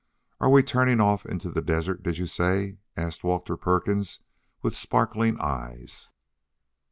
[0.39, 4.19] "Are we turning off into the desert, did you say?" asked Walter Perkins,
[4.63, 6.09] with sparkling eyes.